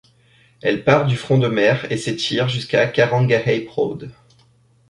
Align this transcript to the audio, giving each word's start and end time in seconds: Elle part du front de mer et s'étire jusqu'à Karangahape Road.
Elle 0.63 0.83
part 0.83 1.05
du 1.05 1.15
front 1.15 1.37
de 1.37 1.47
mer 1.47 1.85
et 1.91 1.97
s'étire 1.97 2.49
jusqu'à 2.49 2.87
Karangahape 2.87 3.69
Road. 3.69 4.09